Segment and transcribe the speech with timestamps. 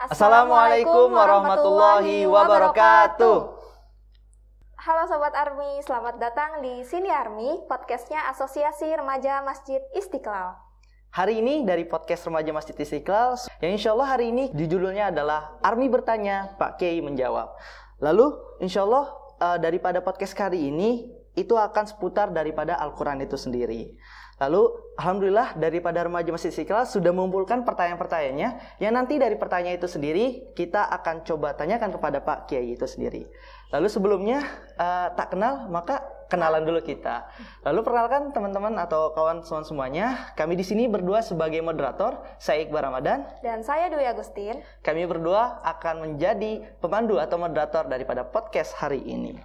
[0.00, 3.36] Assalamualaikum warahmatullahi wabarakatuh.
[4.80, 10.56] Halo Sobat Army, selamat datang di Sini Army, podcastnya Asosiasi Remaja Masjid Istiqlal.
[11.12, 15.92] Hari ini dari podcast Remaja Masjid Istiqlal, yang insya Allah hari ini judulnya adalah Army
[15.92, 17.52] bertanya, Pak Kiai menjawab.
[18.00, 24.00] Lalu insya Allah uh, daripada podcast kali ini itu akan seputar daripada Al-Quran itu sendiri.
[24.40, 30.52] Lalu, Alhamdulillah daripada remaja Masjid Istiqlal sudah mengumpulkan pertanyaan-pertanyaannya yang nanti dari pertanyaan itu sendiri
[30.52, 33.24] kita akan coba tanyakan kepada Pak Kiai itu sendiri.
[33.72, 34.44] Lalu sebelumnya
[34.76, 37.26] uh, tak kenal maka kenalan dulu kita.
[37.66, 40.30] Lalu perkenalkan teman-teman atau kawan semua semuanya.
[40.38, 44.62] Kami di sini berdua sebagai moderator, saya Iqbal Ramadan dan saya Dwi Agustin.
[44.80, 49.36] Kami berdua akan menjadi pemandu atau moderator daripada podcast hari ini.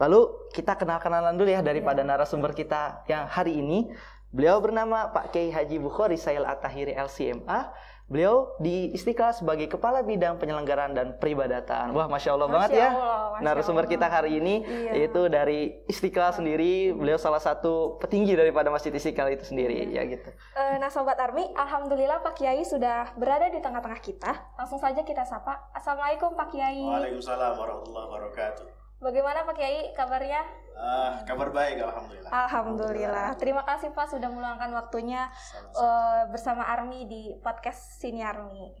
[0.00, 2.08] Lalu kita kenal-kenalan dulu ya daripada ya.
[2.08, 3.92] narasumber kita yang hari ini.
[4.30, 7.74] Beliau bernama Pak Kiai Haji Bukhari Sail Atahiri LCMA.
[8.10, 11.94] Beliau di Istiqlal sebagai Kepala Bidang Penyelenggaraan dan Peribadatan.
[11.94, 12.88] Wah, Masya Allah Masya banget ya.
[12.90, 14.98] Allah, Narasumber kita hari ini iya.
[14.98, 16.90] yaitu dari Istiqlal sendiri.
[16.90, 20.02] Beliau salah satu petinggi daripada Masjid Istiqlal itu sendiri iya.
[20.02, 20.30] ya gitu.
[20.58, 24.58] Uh, nah Sobat Army, Alhamdulillah Pak Kiai sudah berada di tengah-tengah kita.
[24.58, 25.70] Langsung saja kita sapa.
[25.74, 26.82] Assalamualaikum Pak Kiai.
[26.82, 28.79] Waalaikumsalam warahmatullahi wabarakatuh.
[29.00, 30.44] Bagaimana Pak Kiai kabarnya?
[30.76, 32.28] Uh, kabar baik, alhamdulillah.
[32.28, 33.28] Alhamdulillah.
[33.40, 35.32] Terima kasih Pak sudah meluangkan waktunya
[35.72, 38.76] uh, bersama Army di podcast Sini Army.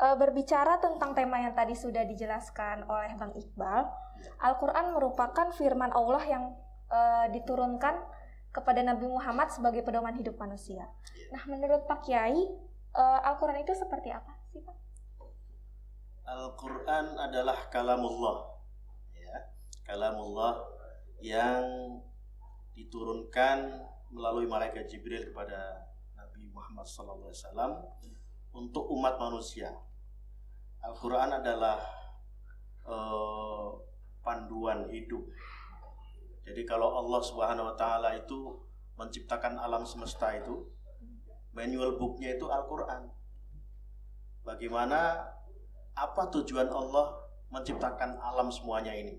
[0.00, 4.32] Uh, berbicara tentang tema yang tadi sudah dijelaskan oleh Bang Iqbal, ya.
[4.48, 6.44] Al-Quran merupakan firman Allah yang
[6.88, 8.00] uh, diturunkan
[8.48, 10.88] kepada Nabi Muhammad sebagai pedoman hidup manusia.
[10.88, 11.36] Ya.
[11.36, 12.48] Nah, menurut Pak Kiai,
[12.96, 14.76] uh, Al-Quran itu seperti apa sih Pak?
[16.32, 18.55] Al-Quran adalah kalamullah
[19.86, 20.66] kalamullah
[21.22, 21.62] yang
[22.74, 25.86] diturunkan melalui malaikat Jibril kepada
[26.18, 27.86] Nabi Muhammad SAW
[28.52, 29.72] untuk umat manusia.
[30.82, 31.80] Al-Quran adalah
[32.84, 33.72] uh,
[34.20, 35.24] panduan hidup.
[36.46, 38.54] Jadi kalau Allah Subhanahu Wa Taala itu
[38.94, 40.66] menciptakan alam semesta itu,
[41.54, 43.10] manual booknya itu Al-Quran.
[44.46, 45.26] Bagaimana
[45.96, 47.18] apa tujuan Allah
[47.50, 49.18] menciptakan alam semuanya ini?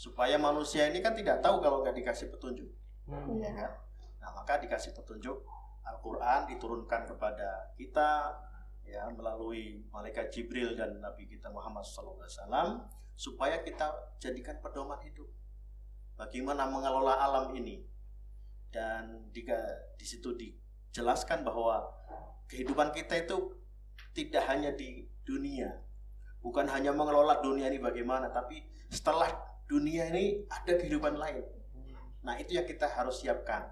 [0.00, 2.72] Supaya manusia ini kan tidak tahu kalau nggak dikasih petunjuk.
[3.04, 3.36] Hmm.
[3.36, 3.72] ya kan?
[4.24, 5.44] Nah maka dikasih petunjuk
[5.84, 8.32] Al-Quran diturunkan kepada kita
[8.88, 12.16] ya melalui malaikat Jibril dan Nabi kita Muhammad SAW
[13.12, 15.28] supaya kita jadikan pedoman hidup.
[16.16, 17.84] Bagaimana mengelola alam ini?
[18.72, 19.56] Dan jika
[20.00, 21.84] di situ dijelaskan bahwa
[22.48, 23.52] kehidupan kita itu
[24.16, 25.76] tidak hanya di dunia.
[26.40, 31.46] Bukan hanya mengelola dunia ini bagaimana tapi setelah dunia ini ada kehidupan lain.
[32.26, 33.70] Nah itu yang kita harus siapkan.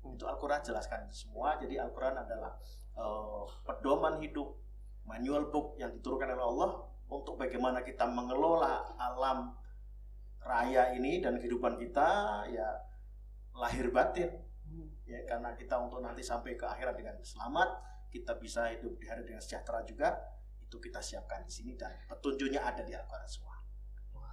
[0.00, 1.60] Itu Al-Quran jelaskan semua.
[1.60, 2.56] Jadi Al-Quran adalah
[2.96, 4.56] uh, pedoman hidup,
[5.04, 6.70] manual book yang diturunkan oleh Allah
[7.12, 9.52] untuk bagaimana kita mengelola alam
[10.40, 12.08] raya ini dan kehidupan kita
[12.48, 12.68] ya
[13.56, 14.28] lahir batin
[15.04, 17.68] ya karena kita untuk nanti sampai ke akhirat dengan selamat
[18.12, 20.12] kita bisa hidup di hari dengan sejahtera juga
[20.64, 23.63] itu kita siapkan di sini dan petunjuknya ada di Al-Quran semua.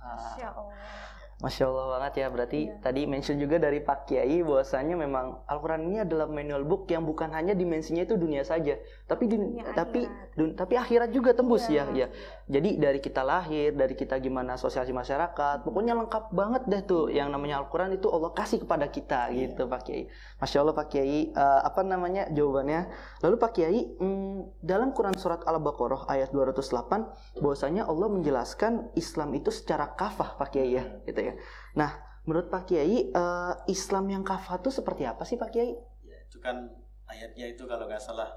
[0.02, 1.12] Masya Allah.
[1.42, 2.28] Masya Allah banget ya.
[2.30, 2.78] Berarti iya.
[2.78, 7.34] tadi mention juga dari Pak Kiai bahwasanya memang Al-Quran ini adalah manual book yang bukan
[7.34, 8.78] hanya dimensinya itu dunia saja,
[9.10, 10.06] tapi dunia, tapi
[10.38, 11.90] dun, tapi akhirat juga tembus iya.
[11.90, 12.06] ya.
[12.06, 12.08] Ya.
[12.46, 17.34] Jadi dari kita lahir, dari kita gimana sosialisasi masyarakat, pokoknya lengkap banget deh tuh yang
[17.34, 19.50] namanya Al-Quran itu Allah kasih kepada kita iya.
[19.50, 20.06] gitu Pak Kiai.
[20.38, 21.34] Masya Allah Pak Kiai.
[21.34, 22.86] Uh, apa namanya jawabannya?
[23.26, 29.50] Lalu Pak Kiai hmm, dalam Quran surat Al-Baqarah ayat 208 bahwasanya Allah menjelaskan Islam itu
[29.50, 31.34] secara kafah Pak Kiai ya, gitu ya.
[31.76, 31.96] Nah,
[32.28, 35.74] menurut Pak Kiai, uh, Islam yang kafah itu seperti apa sih Pak Kiai?
[36.06, 36.70] Ya, itu kan
[37.10, 38.30] ayatnya itu kalau nggak salah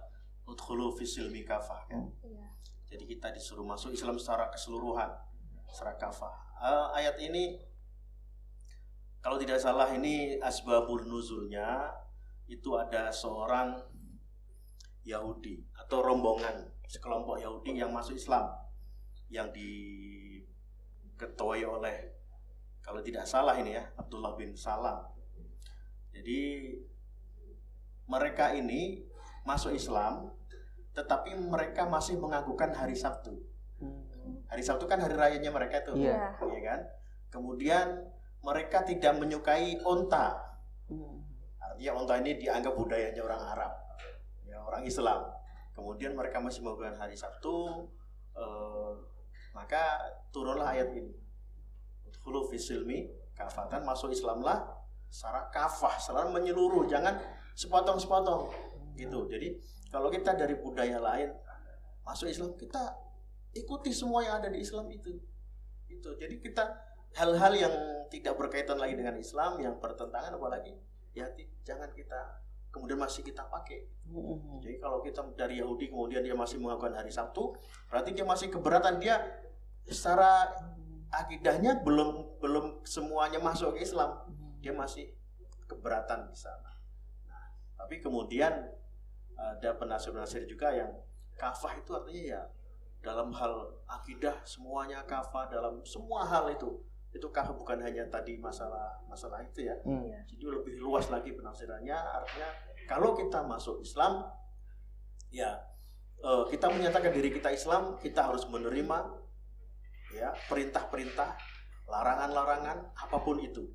[0.45, 2.05] udkhulu fisilmi kafah kan.
[2.25, 2.49] Ya.
[2.95, 5.11] Jadi kita disuruh masuk Islam secara keseluruhan,
[5.67, 6.35] secara kafah.
[6.61, 7.59] Uh, ayat ini
[9.25, 11.91] kalau tidak salah ini asbabul nuzulnya
[12.45, 13.81] itu ada seorang
[15.05, 18.53] Yahudi atau rombongan sekelompok Yahudi yang masuk Islam
[19.33, 19.49] yang
[21.15, 21.97] diketuai oleh
[22.83, 25.07] kalau tidak salah ini ya Abdullah bin Salam.
[26.11, 26.75] Jadi
[28.11, 29.01] mereka ini
[29.47, 30.35] masuk Islam
[30.95, 33.35] tetapi mereka masih mengagukan hari Sabtu.
[33.83, 34.07] Hmm.
[34.47, 36.39] Hari Sabtu kan hari rayanya mereka tuh, yeah.
[36.39, 36.81] ya kan?
[37.35, 38.07] Kemudian
[38.47, 40.39] mereka tidak menyukai onta.
[40.87, 41.27] Hmm.
[41.59, 43.73] Artinya onta ini dianggap budayanya orang Arab,
[44.47, 45.27] ya orang Islam.
[45.75, 47.91] Kemudian mereka masih mengagukan hari Sabtu,
[48.39, 48.93] eh,
[49.55, 50.03] maka
[50.35, 51.15] turunlah ayat ini
[52.25, 54.65] hulu fisilmi kafatan masuk Islamlah
[55.13, 57.15] secara kafah, secara menyeluruh, jangan
[57.55, 58.51] sepotong-sepotong
[58.99, 59.31] gitu.
[59.31, 59.61] Jadi
[59.93, 61.31] kalau kita dari budaya lain
[62.03, 62.99] masuk Islam kita
[63.55, 65.15] ikuti semua yang ada di Islam itu
[65.87, 66.65] itu jadi kita
[67.15, 67.75] hal-hal yang
[68.11, 70.75] tidak berkaitan lagi dengan Islam yang bertentangan apalagi
[71.15, 71.31] ya
[71.63, 72.43] jangan kita
[72.75, 73.87] kemudian masih kita pakai.
[74.11, 74.59] Hmm.
[74.59, 77.55] Jadi kalau kita dari Yahudi kemudian dia masih melakukan hari Sabtu,
[77.87, 79.23] berarti dia masih keberatan dia
[79.89, 80.51] secara
[81.13, 84.25] akidahnya belum belum semuanya masuk ke Islam.
[84.65, 85.13] Dia masih
[85.69, 86.73] keberatan di sana.
[87.29, 87.47] Nah,
[87.77, 88.53] tapi kemudian
[89.35, 90.91] ada penasir-penasir juga yang
[91.35, 92.43] kafah itu artinya ya
[93.05, 96.81] dalam hal akidah semuanya kafah dalam semua hal itu
[97.15, 100.25] itu kah bukan hanya tadi masalah masalah itu ya hmm.
[100.27, 102.49] jadi lebih luas lagi penafsirannya artinya
[102.91, 104.25] kalau kita masuk Islam
[105.31, 105.63] ya
[106.25, 109.24] eh, kita menyatakan diri kita Islam kita harus menerima
[110.15, 111.35] ya perintah-perintah
[111.85, 113.67] larangan-larangan apa pun itu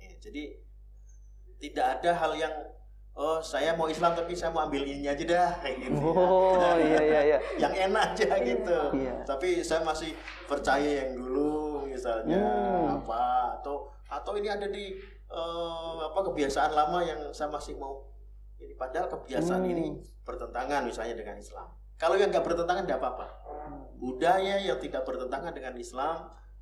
[0.00, 0.42] ya, jadi
[1.60, 2.54] tidak ada hal yang
[3.14, 6.02] oh saya mau Islam tapi saya mau ambil ini aja dah kayak gitu ya.
[6.02, 6.72] oh ya.
[6.78, 9.14] iya iya iya yang enak aja gitu iya.
[9.22, 10.14] tapi saya masih
[10.50, 12.96] percaya yang dulu misalnya hmm.
[13.02, 13.22] apa
[13.60, 14.98] atau atau ini ada di
[15.30, 18.02] uh, apa kebiasaan lama yang saya masih mau
[18.58, 19.72] ini padahal kebiasaan hmm.
[19.74, 19.86] ini
[20.26, 23.26] bertentangan misalnya dengan Islam kalau yang nggak bertentangan tidak apa-apa
[23.70, 23.82] hmm.
[24.02, 26.16] budaya yang tidak bertentangan dengan Islam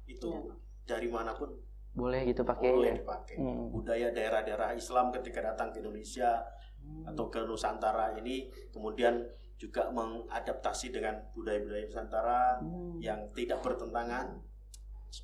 [0.06, 0.54] itu ya.
[0.96, 1.52] dari mana pun
[1.92, 3.68] boleh gitu pakai boleh dipakai hmm.
[3.72, 6.40] budaya daerah-daerah Islam ketika datang ke Indonesia
[6.80, 7.12] hmm.
[7.12, 9.20] atau ke Nusantara ini kemudian
[9.60, 12.96] juga mengadaptasi dengan budaya-budaya Nusantara hmm.
[13.04, 14.40] yang tidak bertentangan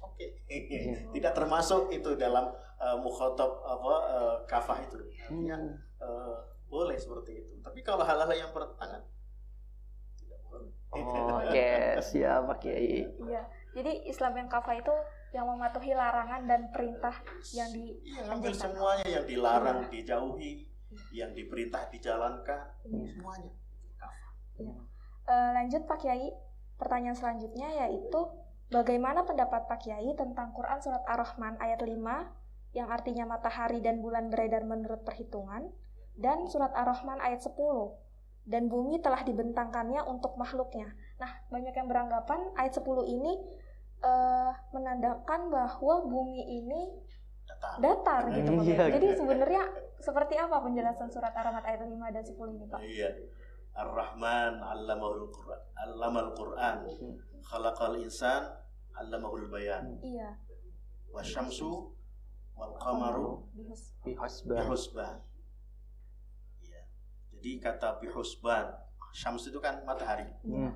[0.04, 0.28] oke okay.
[0.48, 1.08] Iya.
[1.16, 6.04] tidak termasuk itu dalam uh, mukhotob apa uh, kafah itu artinya hmm.
[6.04, 6.36] uh,
[6.68, 9.00] boleh seperti itu tapi kalau hal-hal yang bertentangan
[10.94, 11.68] oh, oke
[12.00, 13.42] siap Pak Kiai iya
[13.76, 14.94] jadi Islam yang kafah itu
[15.36, 17.12] yang mematuhi larangan dan perintah
[17.52, 19.90] yang di iya, ambil semuanya yang dilarang iya.
[19.92, 20.52] dijauhi
[21.12, 23.06] yang diperintah dijalankan iya.
[23.12, 23.52] semuanya
[24.00, 24.74] kafah iya.
[25.28, 26.32] e, lanjut Pak Kiai
[26.80, 28.20] pertanyaan selanjutnya yaitu
[28.68, 34.28] Bagaimana pendapat Pak Kiai tentang Quran Surat Ar-Rahman ayat 5 yang artinya matahari dan bulan
[34.28, 35.72] beredar menurut perhitungan
[36.20, 37.56] dan Surat Ar-Rahman ayat 10
[38.48, 40.88] dan bumi telah dibentangkannya untuk makhluknya.
[41.20, 43.36] Nah, banyak yang beranggapan ayat 10 ini
[44.00, 46.80] uh, menandakan bahwa bumi ini
[47.44, 48.64] datar, datar gitu Pak.
[48.64, 49.62] Iya, Jadi sebenarnya
[50.00, 52.80] seperti apa penjelasan surat Ar-Rahman ayat 5 dan 10 ini Pak?
[52.80, 53.10] Iya.
[53.78, 55.60] Ar-Rahman 'allamahul Qur'an.
[55.76, 56.76] 'Allamal Qur'an.
[57.44, 58.48] Khalaqal insan
[58.96, 60.00] 'allamahul bayan.
[60.00, 60.40] Iya.
[61.12, 61.92] Wasyamsu
[62.56, 63.44] wal qamaru
[64.02, 65.20] bihusban.
[67.38, 68.66] Jadi kata bihusban,
[69.14, 70.26] syams itu kan matahari.
[70.42, 70.74] Hmm.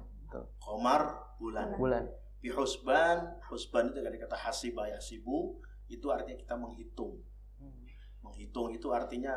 [0.63, 1.75] Qamar bulan.
[1.75, 2.07] Bulan.
[2.39, 5.59] Bihusban, husban itu dari kata hasibah yasibu,
[5.91, 7.19] itu artinya kita menghitung.
[7.59, 7.83] Hmm.
[8.23, 9.35] Menghitung itu artinya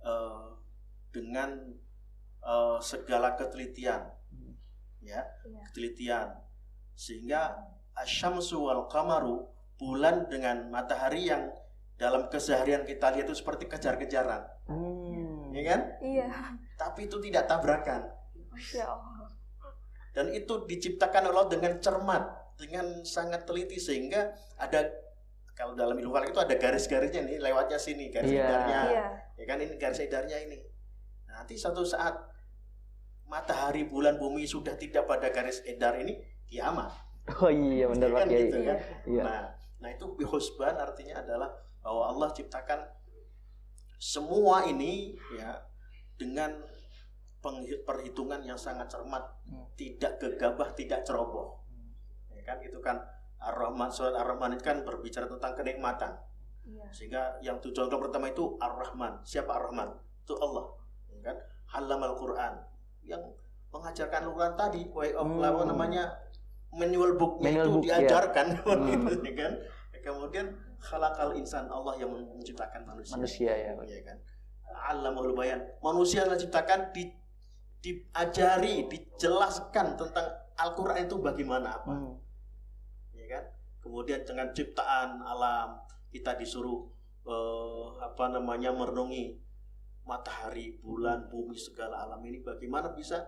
[0.00, 0.56] uh,
[1.12, 1.76] dengan
[2.40, 4.54] uh, segala ketelitian hmm.
[5.00, 5.24] ya yeah.
[5.70, 6.28] ketelitian
[6.96, 7.56] sehingga
[7.96, 11.52] asyamsu wal kamaru bulan dengan matahari yang
[11.96, 14.44] dalam keseharian kita lihat itu seperti kejar-kejaran.
[15.56, 16.28] Ya kan iya
[16.76, 18.04] tapi itu tidak tabrakan
[20.12, 22.24] dan itu diciptakan Allah dengan cermat
[22.60, 24.84] dengan sangat teliti sehingga ada
[25.56, 28.44] kalau dalam ilmu falak itu ada garis-garisnya nih lewatnya sini garis yeah.
[28.44, 29.08] edarnya yeah.
[29.40, 30.60] ya kan ini garis edarnya ini
[31.32, 32.16] nanti satu saat
[33.26, 36.90] matahari, bulan, bumi sudah tidak pada garis edar ini kiamat.
[37.42, 38.78] Oh iya benar kan gitu kan.
[39.02, 39.22] Iya.
[39.26, 39.42] Nah,
[39.82, 41.50] nah itu bihusban artinya adalah
[41.82, 42.86] bahwa Allah ciptakan
[43.96, 45.56] semua ini ya
[46.16, 46.52] dengan
[47.86, 49.76] perhitungan yang sangat cermat, hmm.
[49.78, 51.62] tidak gegabah, tidak ceroboh.
[51.70, 51.94] Hmm.
[52.34, 52.98] Ya kan itu kan
[53.38, 56.12] Ar-Rahman surat Ar-Rahman itu kan berbicara tentang kenikmatan.
[56.66, 56.86] Iya.
[56.90, 59.22] Sehingga yang tujuan pertama itu Ar-Rahman.
[59.22, 59.94] Siapa Ar-Rahman?
[60.26, 60.66] Itu Allah.
[61.12, 61.36] Ya kan?
[61.70, 62.52] Halam Al-Quran
[63.06, 63.22] yang
[63.70, 65.44] mengajarkan Al-Quran tadi way of hmm.
[65.44, 66.04] apa namanya
[66.74, 68.74] manual booknya manual itu book, diajarkan ya.
[68.74, 68.86] hmm.
[69.06, 69.52] gitu kan
[70.02, 70.46] kemudian
[70.80, 73.14] khalaqal insan Allah yang menciptakan manusia.
[73.16, 74.18] Manusia ya, ya kan?
[74.92, 75.62] Alamul bayan.
[75.80, 77.10] Manusia yang diciptakan di
[77.80, 80.26] diajari dijelaskan tentang
[80.58, 81.92] Al-Quran itu bagaimana apa.
[81.92, 82.16] Hmm.
[83.14, 83.44] ya kan?
[83.78, 85.78] Kemudian dengan ciptaan alam
[86.10, 86.90] kita disuruh
[87.28, 89.38] uh, apa namanya merenungi
[90.06, 93.26] matahari, bulan, bumi, segala alam ini bagaimana bisa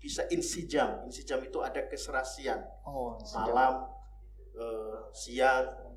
[0.00, 1.04] bisa insijam.
[1.04, 2.64] Insijam itu ada keserasian.
[2.86, 3.84] Oh, malam,
[4.56, 5.87] eh, siang,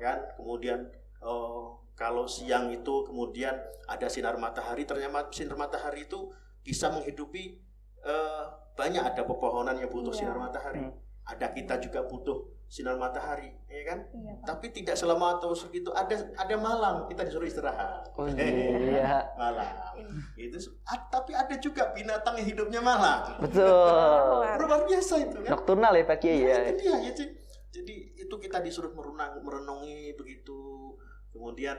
[0.00, 0.18] kan?
[0.40, 0.88] Kemudian
[1.20, 3.52] eh, kalau siang itu kemudian
[3.84, 6.32] ada sinar matahari, ternyata sinar matahari itu
[6.64, 7.60] bisa menghidupi
[8.00, 10.20] eh, banyak ada pepohonan yang butuh yeah.
[10.24, 10.80] sinar matahari.
[10.80, 10.96] Hmm.
[11.30, 13.98] ada kita juga butuh sinar matahari, ya kan?
[14.14, 14.46] Iya, Pak.
[14.46, 18.06] Tapi tidak selama atau segitu ada ada malam kita disuruh istirahat.
[18.14, 19.26] Oh iya.
[19.34, 19.94] malam.
[19.94, 20.50] Iya.
[20.50, 23.42] Itu ah, tapi ada juga binatang yang hidupnya malam.
[23.42, 24.42] Betul.
[24.58, 25.50] Luar biasa itu kan.
[25.54, 26.56] Nocturnal ya Pak Kiai ya.
[26.74, 27.30] Dia ya, Cik.
[27.70, 27.94] Jadi
[28.30, 30.94] itu kita disuruh merenang, merenungi begitu.
[31.34, 31.74] Kemudian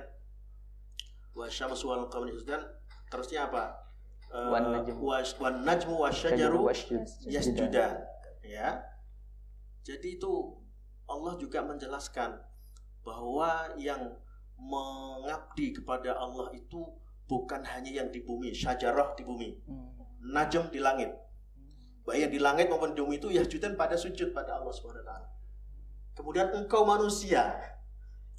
[1.31, 2.59] wasyamsu wal qamari dan
[3.07, 3.71] terusnya apa?
[4.27, 4.51] Eh,
[5.39, 6.59] Wan najmu wasyajaru
[7.31, 8.03] yasjudan.
[8.43, 8.83] Ya.
[9.87, 10.59] Jadi itu
[11.07, 12.35] Allah juga menjelaskan
[13.07, 14.11] bahwa yang
[14.59, 16.83] mengabdi kepada Allah itu
[17.31, 19.87] bukan hanya yang di bumi, syajarah di bumi, Hmm.
[20.35, 21.15] najm di langit.
[22.03, 25.07] Baik yang di langit maupun di bumi itu yasjudan pada sujud pada Allah Subhanahu wa
[25.07, 25.27] taala.
[26.21, 27.57] Kemudian engkau manusia,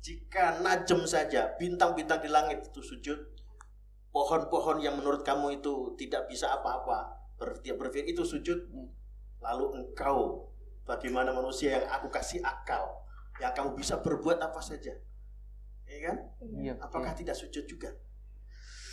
[0.07, 3.19] jika najm saja, bintang-bintang di langit itu sujud,
[4.15, 8.71] pohon-pohon yang menurut kamu itu tidak bisa apa-apa, berarti berpikir itu sujud,
[9.43, 10.47] lalu engkau
[10.87, 13.03] bagaimana manusia yang aku kasih akal,
[13.43, 14.95] yang kamu bisa berbuat apa saja,
[15.83, 16.17] ya kan?
[16.39, 16.79] Iya.
[16.79, 17.91] Apakah tidak sujud juga?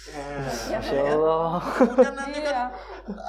[0.08, 0.80] Ya.
[0.80, 1.60] Masya Allah.
[1.60, 2.66] Kemudian nanti kan Iya.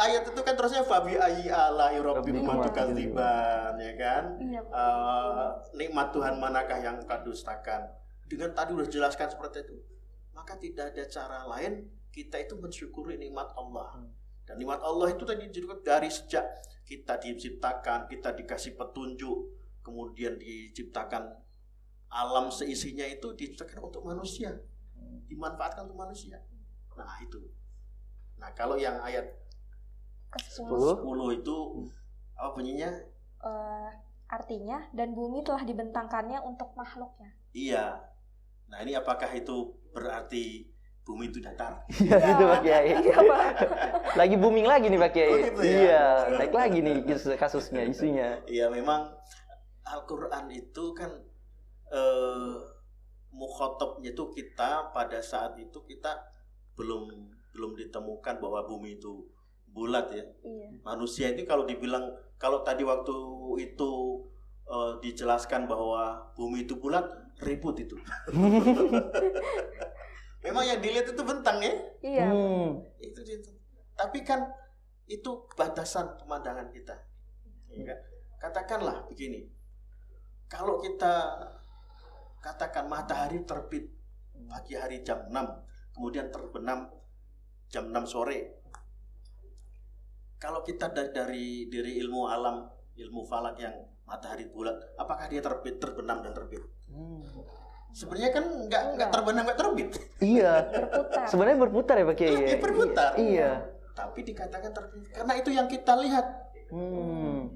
[0.07, 4.63] ayat itu kan terusnya fabi ayi ala Rabbikum tukadziban ya kan Iya.
[4.63, 7.91] Eh, nikmat Tuhan manakah yang kau dustakan
[8.31, 9.77] dengan tadi udah jelaskan seperti itu
[10.31, 14.07] maka tidak ada cara lain kita itu mensyukuri nikmat Allah
[14.47, 16.47] dan nikmat Allah itu tadi juga dari sejak
[16.87, 19.51] kita diciptakan kita dikasih petunjuk
[19.83, 21.35] kemudian diciptakan
[22.11, 24.55] alam seisinya itu diciptakan untuk manusia
[25.27, 26.39] dimanfaatkan untuk manusia
[26.97, 27.41] nah itu
[28.41, 29.41] nah kalau yang ayat
[30.31, 30.71] Ke-10.
[31.03, 31.57] 10 itu
[32.39, 32.91] apa bunyinya?
[33.43, 33.91] Eh,
[34.31, 37.35] artinya dan bumi telah dibentangkannya untuk makhluknya.
[37.51, 37.99] Iya.
[38.71, 40.71] Nah, ini apakah itu berarti
[41.03, 41.83] bumi itu datar?
[41.99, 42.91] Iya gitu Pak Kiai.
[42.95, 43.43] Iya, Pak.
[44.23, 45.31] Lagi booming lagi nih Pak Kiai.
[45.35, 45.75] Oh, gitu ya?
[45.75, 46.05] Iya,
[46.39, 46.95] naik lagi nih
[47.35, 48.39] kasusnya, isunya.
[48.47, 49.11] Iya, memang
[49.83, 51.11] Al-Qur'an itu kan
[51.91, 52.55] eh
[53.35, 56.23] mukhotabnya itu kita pada saat itu kita
[56.79, 59.27] belum belum ditemukan bahwa bumi itu
[59.71, 60.25] bulat ya.
[60.43, 60.69] Iya.
[60.83, 63.15] Manusia itu kalau dibilang kalau tadi waktu
[63.63, 63.91] itu
[64.67, 67.07] eh, dijelaskan bahwa bumi itu bulat,
[67.43, 67.95] ribut itu.
[70.45, 71.75] Memang yang dilihat itu bentang ya.
[72.01, 72.27] Iya.
[72.33, 72.81] Hmm.
[72.99, 73.21] itu
[74.01, 74.49] tapi kan
[75.05, 76.97] itu batasan pemandangan kita
[77.71, 77.99] Ya kan?
[78.41, 79.47] katakanlah begini
[80.49, 81.37] kalau kita
[82.41, 83.85] katakan matahari terbit
[84.49, 85.37] pagi hari jam 6
[86.01, 86.89] kemudian terbenam
[87.69, 88.57] jam 6 sore
[90.41, 92.65] kalau kita dari dari, dari ilmu alam
[92.97, 93.77] ilmu falak yang
[94.09, 97.23] matahari bulat apakah dia terbit terbenam dan terbit Hmm.
[97.93, 99.11] sebenarnya kan nggak nggak Enggak.
[99.13, 100.53] terbenam nggak terbit Iya.
[100.67, 101.25] Berputar.
[101.29, 102.33] Sebenarnya berputar ya Pak Kiai.
[102.35, 102.47] ya?
[102.49, 103.51] Dia berputar Iya.
[103.93, 106.27] tapi dikatakan terbit karena itu yang kita lihat
[106.73, 107.53] Hmm.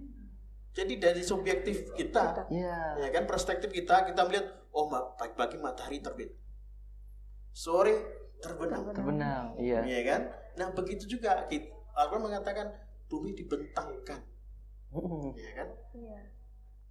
[0.71, 2.99] Jadi dari subjektif kita, Iya.
[2.99, 6.35] ya kan perspektif kita, kita melihat oh pagi-pagi matahari terbit,
[7.51, 9.45] sore terbenam, Terbenam.
[9.57, 9.81] Iya.
[9.83, 10.23] ya kan?
[10.55, 12.67] Nah begitu juga kita, Al-Quran mengatakan
[13.09, 14.21] bumi dibentangkan,
[14.93, 15.33] Hmm.
[15.35, 15.69] ya kan?
[15.97, 16.21] Iya.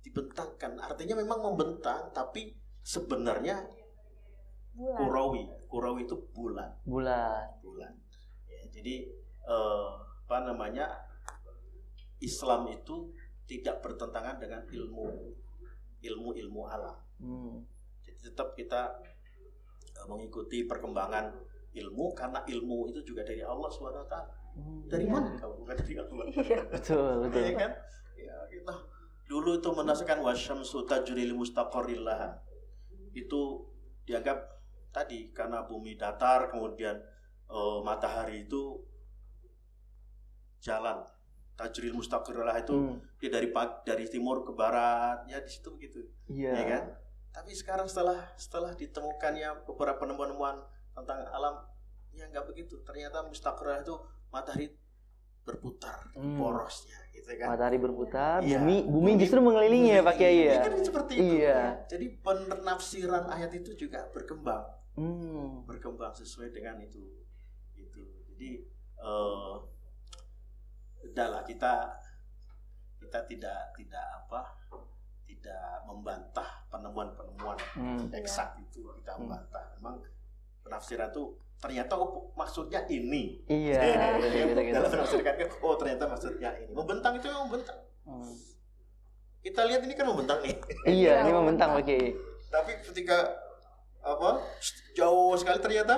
[0.01, 3.63] Dibentangkan, artinya memang membentang, tapi sebenarnya
[4.74, 4.98] Bulan.
[5.00, 7.45] kurawi, kurawi itu bulan, Bulan.
[7.62, 7.93] bulan.
[8.50, 9.05] Ya, jadi
[9.43, 9.89] eh,
[10.24, 10.88] apa namanya
[12.19, 13.12] Islam itu
[13.43, 15.03] tidak bertentangan dengan ilmu
[16.00, 16.95] ilmu ilmu alam.
[17.19, 17.60] Hmm.
[18.01, 18.91] Jadi tetap kita
[20.07, 21.33] mengikuti perkembangan
[21.74, 24.13] ilmu karena ilmu itu juga dari Allah swt.
[24.53, 24.86] Hmm.
[24.86, 25.13] Dari Iya.
[25.13, 26.25] mana kalau bukan dari Allah?
[26.38, 26.62] Iya.
[26.69, 27.41] Betul, betul.
[27.41, 27.72] Ya kan?
[28.13, 28.74] Ya kita
[29.25, 32.38] dulu itu menasihkan wasyamsu tajri li mustaqarril laha.
[33.12, 33.65] Itu
[34.05, 34.38] dianggap
[34.93, 36.93] tadi karena bumi datar kemudian
[37.50, 38.77] eh, matahari itu
[40.62, 41.01] jalan
[41.53, 42.98] tajril mustaqarril laha itu Hmm.
[43.19, 43.50] dia dari
[43.83, 46.51] dari timur ke barat ya di situ begitu Iya.
[46.53, 46.83] ya kan?
[47.33, 50.61] Tapi sekarang setelah setelah ditemukannya beberapa penemuan-penemuan
[50.93, 51.65] tentang alam,
[52.13, 52.77] ya nggak begitu.
[52.85, 53.97] Ternyata mustaqrah itu
[54.29, 54.69] matahari
[55.43, 56.39] berputar Hmm.
[56.39, 57.51] porosnya, gitu kan?
[57.51, 58.63] Matahari berputar, Iya.
[58.63, 60.53] bumi bumi justru mengelilingi ya Pak Kiai ya.
[60.55, 61.33] Iya kan seperti itu.
[61.41, 61.59] Iya.
[61.91, 64.63] Jadi penafsiran ayat itu juga berkembang,
[64.95, 65.67] Hmm.
[65.67, 67.01] berkembang sesuai dengan itu.
[67.75, 68.01] Itu.
[68.29, 68.61] Jadi
[69.03, 69.53] eh
[71.03, 71.91] udahlah kita
[73.03, 74.47] kita tidak tidak apa
[75.27, 78.09] tidak membantah penemuan-penemuan Hmm.
[78.09, 79.29] eksak itu kita Hmm.
[79.29, 79.61] membantah.
[79.77, 80.01] Memang
[80.65, 81.23] penafsiran itu
[81.61, 83.37] ternyata oh, maksudnya ini.
[83.45, 83.77] Iya.
[83.85, 84.73] Eh, gitu, gitu.
[84.73, 86.73] Dalam penafsiran kan, oh ternyata maksudnya ini.
[86.73, 87.77] Membentang itu memang membentang.
[88.03, 88.33] Hmm.
[89.39, 90.55] Kita lihat ini kan membentang nih.
[90.89, 92.09] Iya, Iya, ini membentang Pak Kiai.
[92.49, 93.17] Tapi ketika
[94.03, 94.41] apa
[94.91, 95.95] jauh sekali ternyata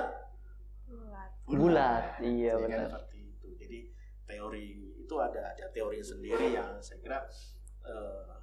[0.85, 1.29] Bulan.
[1.47, 2.03] Bulat.
[2.21, 2.89] Iya, Ya kan, benar.
[2.91, 3.47] seperti itu.
[3.55, 3.77] Jadi
[4.25, 4.65] teori
[4.99, 7.19] itu ada ada teori sendiri yang saya kira
[7.85, 8.34] uh,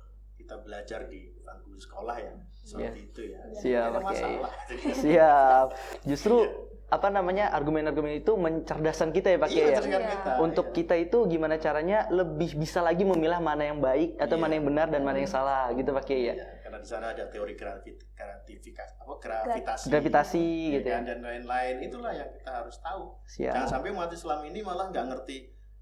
[0.53, 3.09] kita belajar di bangku sekolah ya seperti yeah.
[3.09, 3.41] itu ya.
[3.57, 4.13] Siap, oke.
[4.13, 4.93] Okay.
[5.01, 5.67] Siap.
[6.05, 6.45] Justru
[6.93, 9.81] apa namanya argumen-argumen itu mencerdasan kita ya Pak iya, ya.
[9.81, 10.75] Kita, Untuk iya.
[10.77, 14.43] kita itu gimana caranya lebih bisa lagi memilah mana yang baik atau iya.
[14.45, 16.37] mana yang benar dan mana yang salah gitu Pak ya.
[16.37, 21.01] Iya, karena di sana ada teori gravitasi apa gravitasi, gravitasi ya, gitu ya.
[21.01, 23.17] dan lain-lain itulah yang kita harus tahu.
[23.25, 23.57] Siap.
[23.57, 25.37] Jangan sampai umat Islam ini malah nggak ngerti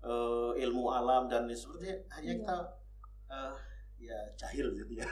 [0.07, 2.57] uh, ilmu alam dan seperti hanya kita
[3.35, 3.53] uh,
[4.01, 5.05] ya jahil gitu ya.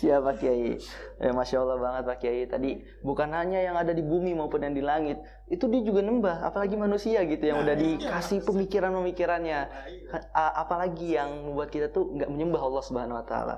[0.00, 0.80] Siapa Kiai?
[1.20, 2.48] Ya, Masya Allah banget Pak Kiai.
[2.48, 5.20] Tadi bukan hanya yang ada di bumi maupun yang di langit,
[5.52, 6.48] itu dia juga nembah.
[6.48, 7.84] Apalagi manusia gitu yang nah, udah iya.
[7.84, 9.60] dikasih iya, pemikiran-pemikirannya.
[9.68, 10.18] Iya.
[10.34, 13.56] Apalagi yang membuat kita tuh nggak menyembah Allah Subhanahu Wa Taala.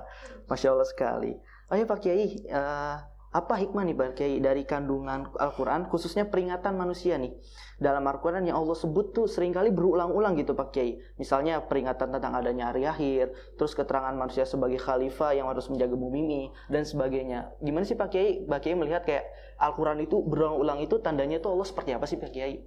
[0.51, 1.33] Masya Allah sekali.
[1.71, 7.19] Ayo Pak Kiai, uh, apa hikmah nih Pak Kiai dari kandungan Al-Quran khususnya peringatan manusia
[7.19, 7.35] nih?
[7.75, 10.95] Dalam Al-Quran yang Allah sebut tuh sering kali berulang-ulang gitu Pak Kiai.
[11.19, 16.23] Misalnya peringatan tentang adanya hari akhir terus keterangan manusia sebagai khalifah yang harus menjaga bumi
[16.23, 17.51] ini dan sebagainya.
[17.59, 18.47] Gimana sih Pak Kiai?
[18.47, 19.27] Pak Kiai melihat kayak
[19.59, 22.63] Al-Quran itu berulang-ulang itu tandanya tuh Allah seperti apa sih Pak Kiai?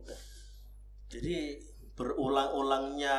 [1.08, 1.64] Jadi
[1.96, 3.16] berulang-ulangnya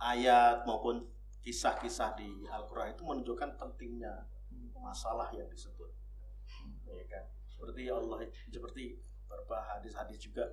[0.00, 1.04] ayat maupun
[1.44, 4.24] kisah-kisah di Al-Quran itu menunjukkan pentingnya
[4.80, 5.97] masalah yang disebut
[6.94, 7.24] ya kan?
[7.48, 8.18] Seperti Allah
[8.48, 8.84] seperti
[9.26, 10.48] beberapa hadis-hadis juga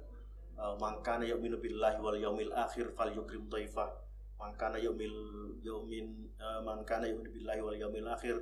[0.59, 3.87] uh, mangkana yu'minu billahi wal yaumil akhir fal yukrim dhaifah
[4.35, 5.15] mangkana yu'mil
[5.63, 8.35] yaumin uh, mangkana yu'minu billahi wal yaumil akhir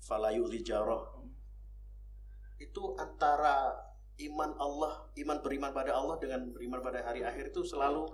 [0.00, 1.04] fala yu'li jarah.
[2.56, 3.76] Itu antara
[4.22, 8.06] iman Allah iman beriman pada Allah dengan beriman pada hari akhir itu selalu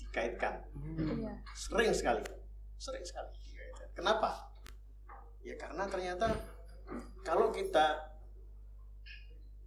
[0.00, 0.64] dikaitkan.
[0.74, 1.38] Hmm.
[1.54, 2.24] sering sekali.
[2.80, 3.40] Sering sekali
[4.00, 4.48] kenapa?
[5.44, 6.32] Ya karena ternyata
[7.20, 8.09] kalau kita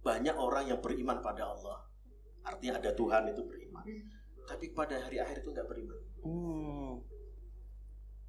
[0.04, 1.80] banyak orang yang beriman pada Allah
[2.44, 3.84] artinya ada Tuhan itu beriman
[4.44, 6.92] tapi pada hari akhir itu nggak beriman hmm.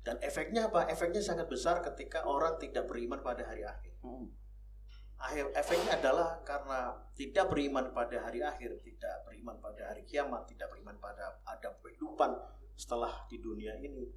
[0.08, 4.32] dan efeknya apa efeknya sangat besar ketika orang tidak beriman pada hari akhir hmm.
[5.20, 10.72] akhir efeknya adalah karena tidak beriman pada hari akhir tidak beriman pada hari kiamat tidak
[10.72, 12.32] beriman pada ada kehidupan
[12.79, 14.08] setelah di dunia ini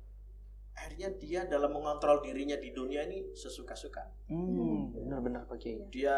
[0.79, 4.31] akhirnya dia dalam mengontrol dirinya di dunia ini sesuka-suka.
[4.31, 5.91] Hmm, benar-benar pakai.
[5.91, 6.15] Dia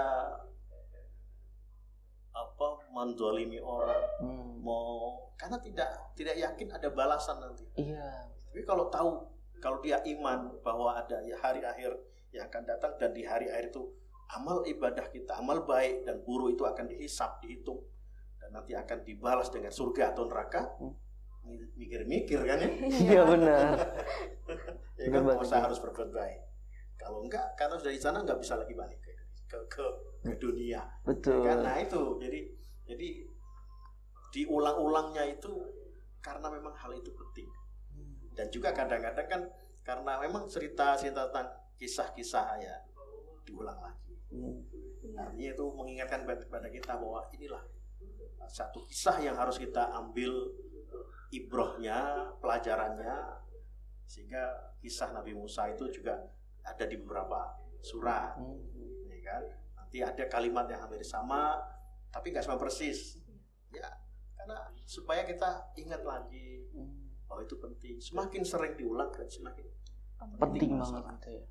[2.30, 4.04] apa mendolimi orang.
[4.22, 4.60] Hmm.
[4.60, 7.64] mau karena tidak tidak yakin ada balasan nanti.
[7.80, 8.28] Iya.
[8.28, 9.24] Tapi kalau tahu
[9.60, 11.96] kalau dia iman bahwa ada ya hari akhir
[12.30, 13.88] yang akan datang dan di hari akhir itu
[14.36, 17.80] amal ibadah kita amal baik dan buruk itu akan dihisap dihitung.
[18.38, 20.76] Dan nanti akan dibalas dengan surga atau neraka.
[20.80, 20.94] Hmm.
[21.72, 22.68] mikir-mikir kan ya?
[23.08, 23.74] Iya benar.
[25.00, 25.24] Ya kan
[25.64, 26.40] harus berbuat baik.
[27.00, 29.16] Kalau enggak karena sudah di sana nggak bisa lagi balik ke
[29.48, 29.84] ke ke
[30.36, 30.82] dunia.
[31.04, 31.44] Betul.
[31.44, 32.40] Ya, karena itu jadi
[32.84, 33.08] jadi
[34.30, 35.52] diulang-ulangnya itu
[36.20, 37.48] karena memang hal itu penting.
[38.36, 39.42] Dan juga kadang-kadang kan
[39.82, 41.48] karena memang cerita-cerita tentang
[41.80, 42.76] kisah-kisah ya
[43.48, 44.14] diulang lagi.
[44.30, 44.60] Hmm.
[45.16, 47.64] Artinya itu mengingatkan kepada kita bahwa inilah
[48.46, 50.30] satu kisah yang harus kita ambil
[51.30, 53.40] ibrohnya, pelajarannya,
[54.04, 56.18] sehingga kisah Nabi Musa itu juga
[56.66, 58.36] ada di beberapa surat.
[58.36, 58.70] Hmm
[59.30, 59.42] kan
[59.90, 61.58] nanti ada kalimat yang hampir sama
[62.14, 63.18] tapi nggak sama persis
[63.74, 63.90] ya
[64.38, 66.62] karena supaya kita ingat lagi
[67.26, 69.66] oh itu penting semakin sering diulang kan semakin
[70.38, 71.44] penting, penting banget itu ya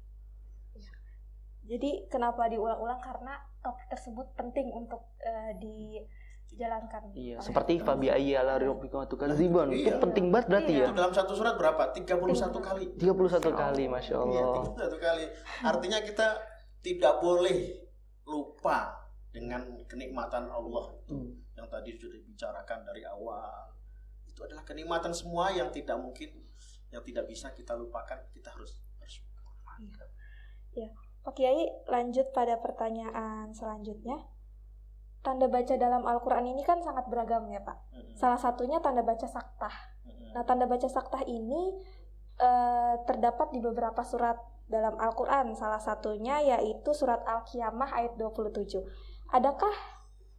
[1.67, 7.13] jadi kenapa diulang-ulang karena topik tersebut penting untuk uh, dijalankan.
[7.13, 9.69] Iya, seperti Fabi Ayyala Rabbika Tukazibun.
[9.69, 10.01] Itu iya.
[10.01, 10.81] penting banget berarti iya.
[10.81, 10.87] ya.
[10.89, 11.93] Itu dalam satu surat berapa?
[11.93, 12.17] 31
[12.57, 12.97] kali.
[12.97, 14.65] 31 kali, Masya iya, Allah.
[14.65, 15.25] Iya, 31 kali.
[15.61, 16.27] Artinya kita
[16.81, 17.88] tidak boleh
[18.29, 21.57] lupa dengan kenikmatan Allah itu hmm.
[21.57, 23.73] yang tadi sudah dibicarakan dari awal
[24.25, 26.33] itu adalah kenikmatan semua yang tidak mungkin
[26.89, 29.45] yang tidak bisa kita lupakan kita harus bersyukur
[30.73, 30.85] ya.
[30.85, 30.89] ya
[31.21, 34.17] Pak Kiai lanjut pada pertanyaan selanjutnya
[35.21, 38.15] tanda baca dalam Al-Quran ini kan sangat beragam ya Pak hmm.
[38.17, 39.75] salah satunya tanda baca saktah
[40.09, 40.33] hmm.
[40.33, 41.77] nah tanda baca saktah ini
[42.41, 45.57] eh, terdapat di beberapa surat dalam Al-Quran.
[45.57, 48.79] Salah satunya yaitu surat Al-Qiyamah ayat 27.
[49.33, 49.75] Adakah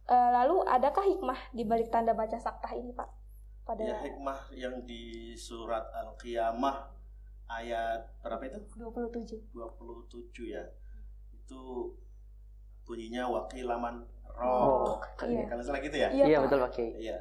[0.07, 3.09] e, lalu adakah hikmah di balik tanda baca saktah ini, Pak?
[3.67, 6.89] Pada ya, hikmah yang di surat Al-Qiyamah
[7.51, 8.59] ayat berapa itu?
[8.79, 9.51] 27.
[9.51, 10.63] 27 ya.
[11.35, 11.93] Itu
[12.87, 14.95] bunyinya wakilaman roh.
[14.95, 15.45] Oh, iya.
[15.45, 16.09] Kalau salah gitu ya?
[16.09, 17.19] Iya, iya betul Pak Iya.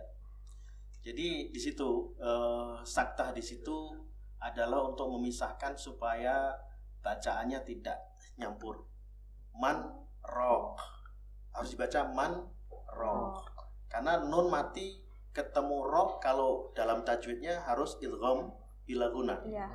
[1.01, 3.96] Jadi di situ uh, saktah di situ
[4.40, 6.53] adalah untuk memisahkan supaya
[7.00, 7.98] bacaannya tidak
[8.36, 8.84] nyampur
[9.56, 10.76] man roh
[11.52, 12.46] harus dibaca man
[12.96, 13.40] roh
[13.90, 15.02] karena nun mati
[15.34, 18.54] ketemu roh kalau dalam tajwidnya harus ilgham
[18.86, 19.70] bila guna ya.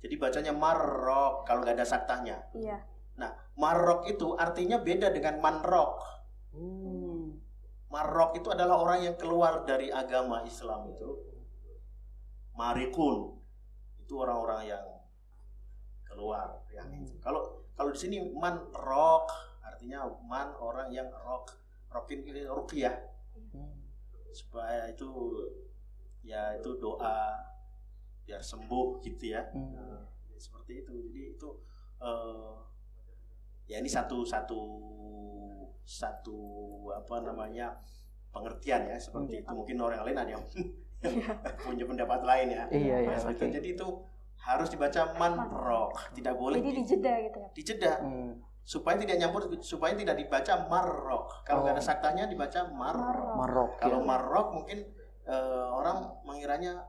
[0.00, 2.40] Jadi bacanya marrok kalau nggak ada saktahnya.
[2.56, 2.80] Iya.
[3.20, 3.30] Nah,
[3.60, 6.00] marrok itu artinya beda dengan manrok.
[6.56, 7.36] Hmm.
[7.92, 11.20] Marrok itu adalah orang yang keluar dari agama Islam itu.
[12.56, 13.36] Marikun
[14.00, 14.84] itu orang-orang yang
[16.10, 17.14] keluar yang itu.
[17.22, 19.30] Kalau kalau di sini man rock
[19.62, 21.54] artinya man orang yang rock
[21.94, 22.98] rokin ini rukiah
[23.54, 23.70] hmm.
[24.34, 25.08] supaya itu
[26.26, 27.38] ya itu doa
[28.26, 29.46] biar sembuh gitu ya.
[29.54, 29.70] Hmm.
[29.72, 30.02] Nah,
[30.36, 30.92] seperti itu.
[31.08, 31.48] Jadi itu
[32.02, 32.58] uh,
[33.70, 34.60] ya ini satu satu
[35.86, 36.38] satu
[36.94, 37.78] apa namanya
[38.30, 39.42] pengertian ya seperti hmm.
[39.46, 40.44] itu mungkin orang lain ada yang
[41.64, 43.48] punya pendapat lain ya iya iya okay.
[43.48, 43.88] jadi itu
[44.40, 47.48] harus dibaca manrok tidak boleh jadi dijeda gitu ya.
[47.52, 47.92] Dijeda.
[48.00, 48.32] Hmm.
[48.60, 51.78] supaya tidak nyampur supaya tidak dibaca marrok kalau nggak oh.
[51.80, 54.06] ada saktanya dibaca marrok marrok kalau ya.
[54.06, 54.78] marrok mungkin
[55.26, 56.86] uh, orang mengiranya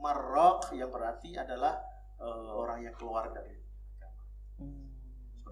[0.00, 1.78] marrok yang berarti adalah
[2.18, 3.65] uh, orang yang keluar dari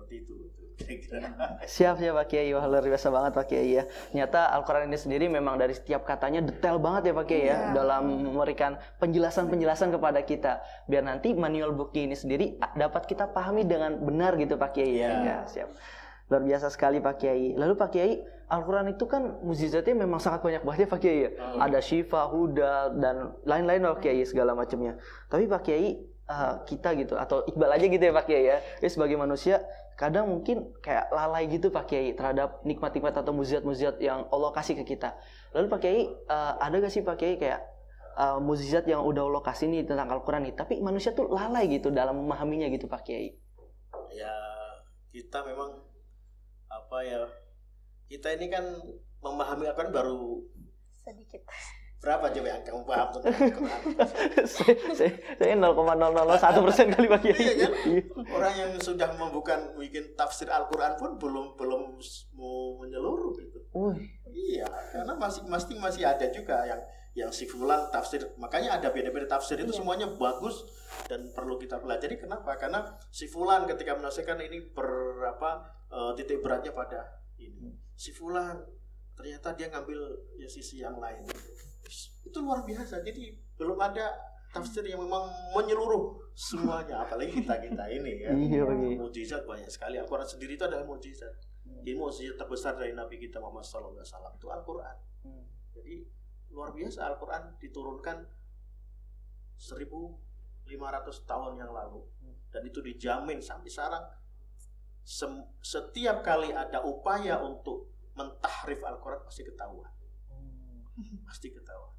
[0.05, 0.35] seperti itu
[1.71, 2.51] siap siap Pak Kiai.
[2.51, 3.87] Wah luar biasa banget Pak Kiai ya.
[4.11, 7.59] Nyata Al-Quran ini sendiri memang dari setiap katanya detail banget ya Pak Kiai ya, ya
[7.73, 8.03] dalam
[8.35, 10.67] memberikan penjelasan-penjelasan kepada kita.
[10.91, 15.11] Biar nanti manual bukti ini sendiri dapat kita pahami dengan benar gitu Pak Kiai ya,
[15.23, 15.71] ya siap.
[16.27, 17.55] Luar biasa sekali Pak Kiai.
[17.55, 18.13] Lalu Pak Kiai
[18.51, 21.31] Al-Quran itu kan mukjizatnya memang sangat banyak banget ya Pak Kiai ya.
[21.39, 21.65] Hmm.
[21.71, 24.99] Ada syifa, huda, dan lain-lain Pak Kiai segala macamnya.
[25.31, 28.57] Tapi Pak Kiai uh, kita gitu atau Iqbal aja gitu ya Pak Kiai ya.
[28.61, 29.65] Ya sebagai manusia
[29.95, 34.95] kadang mungkin kayak lalai gitu Pak Kiai terhadap nikmat-nikmat atau muzizat-muzizat yang Allah kasih ke
[34.95, 35.15] kita.
[35.55, 37.63] Lalu Pak Kiai uh, ada gak sih Pak Kiai kayak
[38.19, 41.95] uh, muzizat yang udah Allah kasih nih tentang Al-Quran nih, tapi manusia tuh lalai gitu
[41.95, 43.35] dalam memahaminya gitu Pak Kiai.
[44.15, 44.35] Ya
[45.15, 45.79] kita memang
[46.67, 47.23] apa ya
[48.11, 48.67] kita ini kan
[49.23, 50.43] memahami Al-Quran baru
[51.07, 51.47] sedikit
[52.05, 53.81] Berapa coba yang kamu paham tentang Al-Quran?
[55.41, 57.33] saya 0,001 persen kali bagi.
[57.33, 57.73] Iya kan?
[57.89, 58.03] Iya.
[58.29, 61.97] Orang yang sudah membuka bikin tafsir Al-Quran pun belum belum
[62.37, 63.59] mau menyeluruh gitu.
[63.73, 63.97] Uh.
[64.29, 66.81] Iya, karena masih masih masih ada juga yang
[67.17, 68.21] yang si fulan tafsir.
[68.37, 69.79] Makanya ada beda-beda tafsir itu iya.
[69.81, 70.61] semuanya bagus
[71.09, 72.21] dan perlu kita pelajari.
[72.21, 72.61] Kenapa?
[72.61, 75.51] Karena si fulan ketika menafsirkan ini berapa
[75.89, 77.73] uh, titik beratnya pada ini.
[77.97, 78.61] Si fulan
[79.15, 80.01] ternyata dia ngambil
[80.43, 81.23] ya sisi yang lain
[82.25, 83.05] itu luar biasa.
[83.05, 87.03] Jadi belum ada tafsir yang memang menyeluruh semuanya.
[87.03, 88.63] Apalagi kita kita ini kan iya,
[88.95, 89.99] mujizat banyak sekali.
[89.99, 91.35] Al-Quran sendiri itu adalah mujizat.
[91.65, 91.81] Hmm.
[91.81, 94.97] jadi mujizat terbesar dari Nabi kita Muhammad SAW itu Al-Quran.
[95.27, 95.45] Hmm.
[95.75, 96.07] jadi
[96.55, 98.17] luar biasa Al-Quran diturunkan
[99.59, 100.21] 1500
[101.27, 102.05] tahun yang lalu.
[102.23, 102.37] Hmm.
[102.55, 104.05] dan itu dijamin sampai sekarang.
[105.61, 109.91] Setiap kali ada upaya untuk mentahrif Al-Quran pasti ketahuan.
[111.27, 111.91] Pasti ketahuan.
[111.91, 111.94] ya.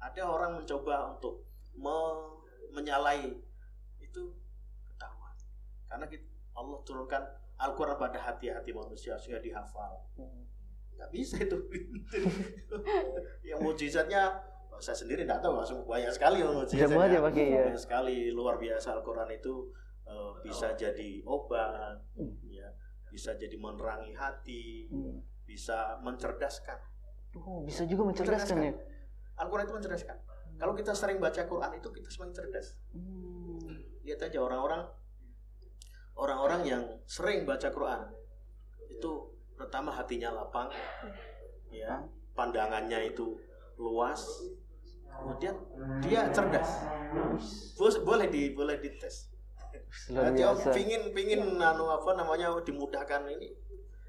[0.00, 1.44] Ada orang mencoba untuk
[1.76, 1.96] me
[2.72, 3.36] menyalahi.
[4.00, 4.32] Itu
[4.88, 5.34] ketahuan.
[5.86, 7.22] Karena kita, Allah turunkan
[7.60, 10.00] Al-Quran pada hati-hati manusia sehingga dihafal.
[10.96, 11.56] Nggak bisa itu.
[13.48, 14.40] Yang mujizatnya
[14.72, 16.88] oh, saya sendiri tidak tahu langsung banyak sekali mujizatnya.
[16.88, 17.62] Ya, ya.
[17.68, 19.68] banyak sekali luar biasa Al-Quran itu
[20.08, 22.48] uh, bisa jadi obat hmm.
[22.48, 22.68] ya.
[23.12, 25.44] Bisa jadi menerangi hati hmm.
[25.44, 26.78] bisa mencerdaskan.
[27.30, 28.72] Oh, bisa juga mencerdaskan, ya.
[29.40, 30.16] Al-Quran itu mencerdaskan.
[30.60, 32.76] Kalau kita sering baca Quran itu kita semakin cerdas.
[32.92, 33.80] Hmm.
[34.04, 34.84] Lihat aja orang-orang
[36.20, 38.12] orang-orang yang sering baca Quran
[38.92, 40.68] itu pertama hatinya lapang,
[41.72, 42.04] ya,
[42.36, 43.40] pandangannya itu
[43.80, 44.20] luas,
[45.08, 45.56] kemudian
[46.04, 46.84] dia cerdas.
[48.04, 49.32] Boleh di boleh dites.
[50.12, 53.48] Nah, dia pingin pingin anu apa namanya dimudahkan ini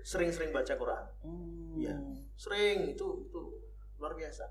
[0.03, 1.05] sering-sering baca Quran.
[1.23, 1.79] Hmm.
[1.79, 1.95] Ya
[2.41, 3.41] sering itu itu
[4.01, 4.49] luar biasa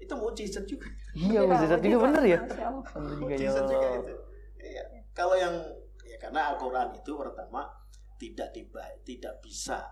[0.00, 2.38] itu mujizat juga iya mujizat juga bener ya
[3.22, 4.14] mujizat juga itu
[4.64, 4.82] iya
[5.12, 5.54] kalau yang
[6.02, 7.68] ya karena Al-Quran itu pertama
[8.16, 9.84] tidak diba tidak bisa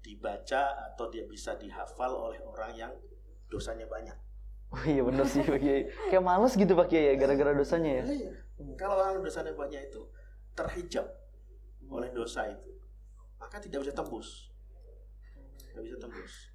[0.00, 2.92] dibaca atau dia bisa dihafal oleh orang yang
[3.50, 4.16] dosanya banyak
[4.70, 5.90] Oh iya benar sih Pak Kiai.
[6.14, 8.04] Kayak males gitu Pak Kiai ya gara-gara dosanya ya.
[8.06, 8.32] Iya.
[8.78, 10.06] Kalau orang dosanya banyak itu
[10.54, 11.10] terhijab
[11.90, 12.70] oleh dosa itu,
[13.42, 14.54] maka tidak bisa tembus.
[15.58, 16.54] Tidak bisa tembus.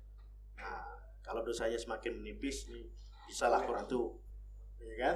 [0.56, 2.86] Nah, kalau dosanya semakin menipis nih,
[3.26, 4.14] bisa lah Quran itu,
[4.78, 5.16] ya kan?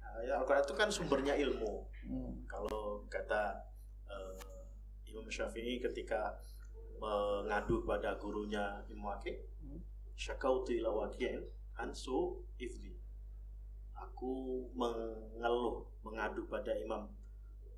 [0.00, 1.84] Nah, Al-Quran itu kan sumbernya ilmu.
[2.08, 2.32] Hmm.
[2.48, 3.60] Kalau kata
[4.08, 4.40] uh,
[5.04, 6.40] Imam Syafi'i ketika
[6.96, 9.84] mengadu pada gurunya Imam Waqi, hmm.
[10.80, 11.44] ila waqi'in
[11.76, 12.96] ansu ifli.
[14.00, 17.04] Aku mengeluh, mengadu pada Imam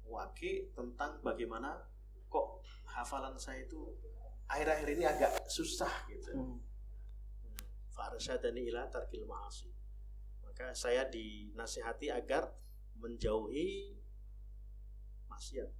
[0.06, 1.82] Waqi tentang bagaimana
[2.30, 3.90] kok hafalan saya itu
[4.46, 6.30] akhir-akhir ini agak susah gitu.
[6.30, 6.71] Hmm
[8.02, 9.70] farsyadani ila tarkil ma'asi
[10.42, 12.50] maka saya dinasihati agar
[13.00, 13.96] menjauhi
[15.32, 15.70] maksiat.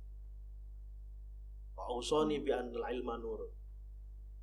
[1.77, 3.53] Wa usoni bi anil ilma nur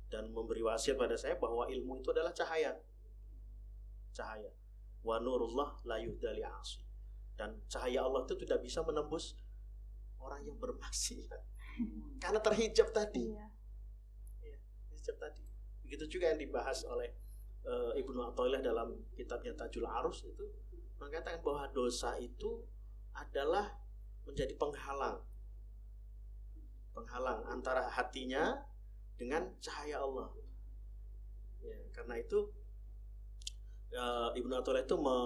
[0.06, 2.78] dan memberi wasiat pada saya bahwa ilmu itu adalah cahaya.
[4.14, 4.54] Cahaya.
[5.02, 6.86] Wa nurullah la yuhdali asi.
[7.34, 9.34] Dan cahaya Allah itu tidak bisa menembus
[10.22, 11.42] orang yang bermaksiat.
[12.22, 13.34] Karena terhijab tadi.
[13.34, 13.46] Iya.
[14.46, 14.56] Ya,
[14.94, 15.42] hijab tadi.
[15.82, 17.10] Begitu juga yang dibahas oleh
[17.66, 20.46] uh, Ibnu Athaillah dalam kitabnya Tajul Arus itu
[21.00, 22.60] mengatakan bahwa dosa itu
[23.16, 23.72] adalah
[24.28, 25.18] menjadi penghalang
[26.92, 28.60] penghalang antara hatinya
[29.16, 30.28] dengan cahaya Allah.
[31.60, 32.50] Ya, karena itu
[33.94, 35.16] uh, Ibnu Athaillah itu me,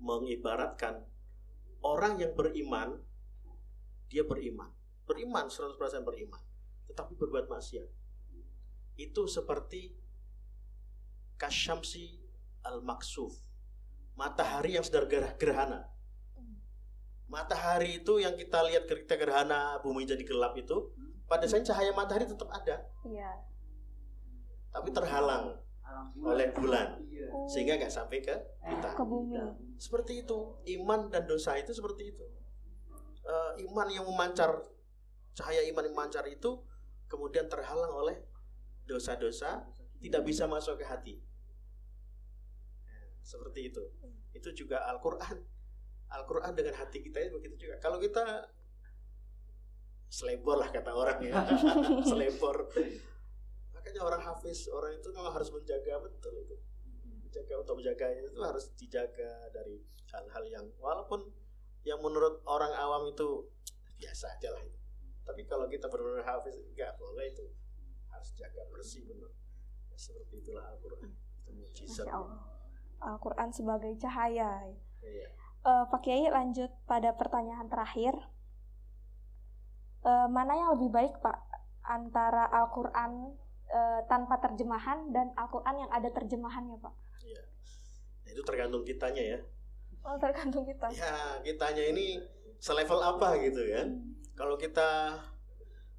[0.00, 1.04] mengibaratkan
[1.84, 3.00] orang yang beriman
[4.10, 4.68] dia beriman,
[5.06, 6.42] beriman 100% beriman,
[6.90, 7.86] tetapi berbuat maksiat.
[8.98, 9.94] Itu seperti
[11.40, 12.20] kasyamsi
[12.60, 13.32] al-maksuf,
[14.12, 15.08] matahari yang sedang
[15.40, 15.88] gerhana.
[17.30, 20.92] Matahari itu yang kita lihat ketika gerhana bumi jadi gelap itu
[21.30, 22.84] pada saat cahaya matahari tetap ada.
[23.06, 23.30] Iya.
[24.74, 25.56] Tapi terhalang
[26.20, 27.00] oleh bulan
[27.46, 28.34] sehingga nggak sampai ke
[28.66, 28.98] kita.
[28.98, 29.38] Ke bumi.
[29.78, 32.26] Seperti itu iman dan dosa itu seperti itu.
[33.24, 34.58] Uh, iman yang memancar
[35.38, 36.66] cahaya iman yang memancar itu
[37.06, 38.18] kemudian terhalang oleh
[38.90, 39.70] dosa-dosa
[40.02, 41.14] tidak bisa masuk ke hati.
[43.30, 43.82] Seperti itu.
[44.34, 45.38] Itu juga Al-Quran.
[46.10, 47.78] Al-Quran dengan hati kita itu begitu juga.
[47.78, 48.50] Kalau kita
[50.10, 51.38] selebor lah kata orang ya.
[52.10, 52.66] Selebor.
[53.70, 56.58] Makanya orang hafiz orang itu memang harus menjaga betul itu.
[57.22, 59.78] Menjaga untuk menjaga itu harus dijaga dari
[60.10, 61.30] hal-hal yang walaupun
[61.86, 63.46] yang menurut orang awam itu
[63.94, 64.78] biasa aja lah itu.
[65.22, 67.46] Tapi kalau kita benar-benar hafiz enggak boleh itu.
[68.10, 69.30] Harus jaga bersih benar.
[69.86, 71.14] Ya, seperti itulah Al-Quran.
[71.46, 71.86] Itu
[73.00, 74.64] Al-Quran sebagai cahaya
[75.00, 75.26] iya.
[75.64, 78.12] uh, Pak Kiai lanjut pada pertanyaan terakhir
[80.04, 81.38] uh, mana yang lebih baik Pak
[81.84, 83.34] antara Al-Qur'an
[83.72, 86.94] uh, tanpa terjemahan dan Al-Qur'an yang ada terjemahannya Pak?
[87.24, 87.42] Iya.
[88.24, 89.38] Nah, itu tergantung kitanya ya.
[90.00, 90.88] Oh, tergantung kita.
[90.96, 92.20] Ya, kitanya ini
[92.60, 93.88] selevel apa gitu kan.
[93.96, 94.12] Hmm.
[94.36, 95.20] Kalau kita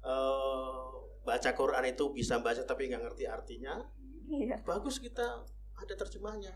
[0.02, 0.90] uh,
[1.22, 3.78] baca Quran itu bisa baca tapi nggak ngerti artinya,
[4.26, 4.58] iya.
[4.66, 5.46] bagus kita
[5.78, 6.50] ada terjemahnya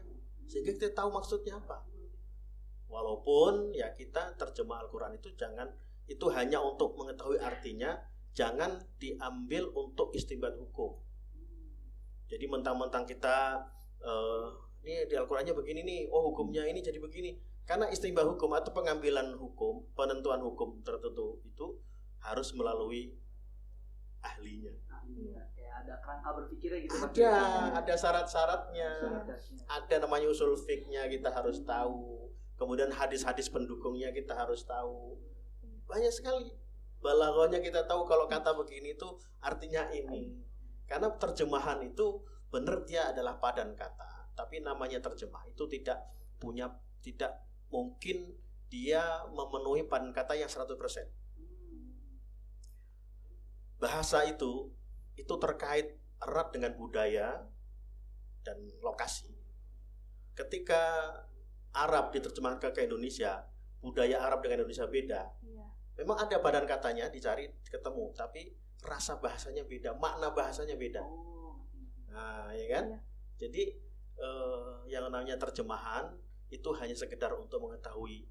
[0.46, 1.82] sehingga kita tahu maksudnya apa.
[2.86, 5.66] Walaupun ya kita terjemah Al-Quran itu jangan
[6.06, 7.98] itu hanya untuk mengetahui artinya,
[8.30, 10.94] jangan diambil untuk istimbat hukum.
[12.30, 13.58] Jadi mentang-mentang kita
[14.02, 14.48] uh,
[14.86, 17.34] ini di Al-Qur'annya begini nih, oh hukumnya ini jadi begini.
[17.66, 21.82] Karena istimbat hukum atau pengambilan hukum, penentuan hukum tertentu itu
[22.22, 23.18] harus melalui
[24.22, 24.72] ahlinya.
[24.92, 25.42] Ahlinya.
[25.76, 26.96] ada kerangka berpikirnya gitu.
[26.96, 27.32] Ada,
[27.84, 28.90] ada syarat-syaratnya.
[29.68, 32.32] Ada namanya usul fiknya kita harus tahu.
[32.56, 35.20] Kemudian hadis-hadis pendukungnya kita harus tahu
[35.86, 36.50] banyak sekali
[37.00, 39.06] balagonya kita tahu kalau kata begini itu
[39.38, 40.34] artinya ini
[40.90, 46.02] karena terjemahan itu benar dia adalah padan kata tapi namanya terjemah itu tidak
[46.42, 46.66] punya
[47.00, 48.34] tidak mungkin
[48.66, 50.74] dia memenuhi padan kata yang 100%
[53.76, 54.72] bahasa itu
[55.16, 57.44] itu terkait erat dengan budaya
[58.44, 59.32] dan lokasi.
[60.36, 61.12] Ketika
[61.76, 63.44] Arab diterjemahkan ke Indonesia
[63.80, 65.22] budaya Arab dengan Indonesia beda.
[65.96, 68.52] Memang ada badan katanya dicari ketemu tapi
[68.84, 71.00] rasa bahasanya beda makna bahasanya beda.
[71.00, 71.56] Oh,
[72.12, 72.86] nah ya kan?
[72.92, 73.00] Iya.
[73.36, 73.62] jadi
[74.20, 76.12] eh, yang namanya terjemahan
[76.52, 78.28] itu hanya sekedar untuk mengetahui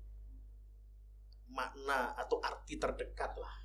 [1.49, 3.64] makna atau arti terdekat lah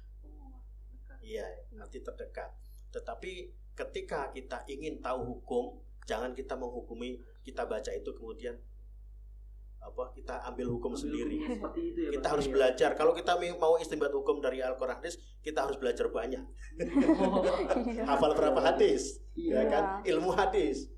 [1.20, 1.46] iya
[1.80, 2.50] arti terdekat
[2.90, 8.59] tetapi ketika kita ingin tahu hukum jangan kita menghukumi kita baca itu kemudian
[9.80, 11.40] apa kita ambil hukum ambil sendiri.
[11.40, 12.52] Itu ya, kita harus ya.
[12.52, 12.90] belajar.
[13.00, 16.44] Kalau kita mau istimbat hukum dari Al-Qur'an hadis, kita harus belajar banyak.
[17.16, 17.40] Oh,
[18.12, 19.24] Hafal berapa hadis?
[19.33, 19.56] Iya.
[19.56, 19.85] Ya kan?
[20.04, 20.92] Ilmu hadis.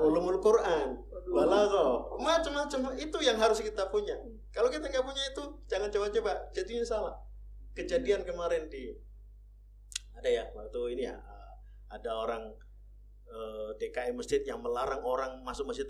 [0.00, 4.14] Ulumul Quran, balaghah, macam-macam itu yang harus kita punya.
[4.54, 6.32] Kalau kita nggak punya itu, jangan coba-coba.
[6.54, 7.14] Jadinya salah.
[7.74, 8.94] Kejadian kemarin di
[10.14, 11.16] ada ya waktu ini ya
[11.90, 12.54] ada orang
[13.28, 15.86] eh, DKI masjid yang melarang orang masuk masjid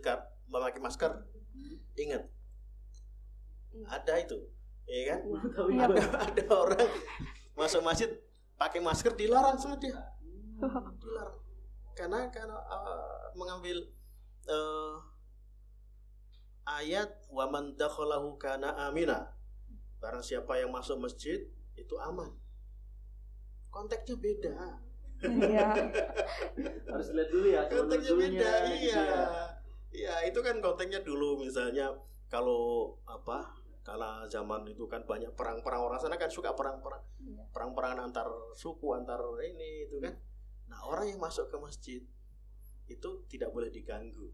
[0.48, 1.12] memakai masker
[1.94, 2.24] Ingat.
[3.74, 3.86] Iya.
[3.90, 4.38] Ada itu.
[4.84, 5.20] Ya kan?
[5.88, 6.90] Ada, ada orang
[7.54, 8.10] masuk masjid
[8.58, 9.96] pakai masker dilarang sama dia.
[10.98, 11.38] Dilarang.
[11.94, 13.86] Karena karena uh, mengambil
[14.50, 14.98] uh,
[16.66, 19.30] ayat waman dakhalahu kana amina.
[20.02, 21.46] Barang siapa yang masuk masjid
[21.78, 22.34] itu aman.
[23.84, 24.56] Konteksnya beda.
[25.28, 25.68] Iya.
[26.92, 27.62] Harus lihat dulu ya.
[27.68, 29.04] Konteksnya beda, gitu iya.
[29.04, 29.24] Ya.
[29.94, 31.92] Iya, itu kan kontennya dulu misalnya
[32.32, 33.46] kalau apa
[33.84, 37.44] karena zaman itu kan banyak perang-perang orang sana kan suka perang-perang iya.
[37.52, 40.16] perang-perangan antar suku antar ini itu kan
[40.72, 42.00] nah orang yang masuk ke masjid
[42.88, 44.32] itu tidak boleh diganggu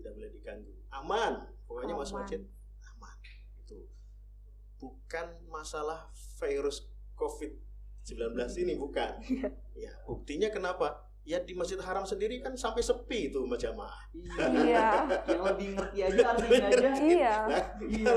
[0.00, 2.02] tidak boleh diganggu aman pokoknya aman.
[2.02, 2.40] masuk masjid
[2.96, 3.16] aman
[3.60, 3.78] itu
[4.80, 6.08] bukan masalah
[6.40, 6.88] virus
[7.20, 7.52] covid
[8.06, 9.50] 19 ini bukan iya.
[9.74, 14.00] ya buktinya kenapa ya di Masjid Haram sendiri kan sampai sepi itu jamaah.
[14.38, 14.86] Iya.
[15.34, 16.90] yang lebih ngerti aja artinya aja.
[17.02, 17.34] Iya.
[17.50, 18.14] Nah, iya.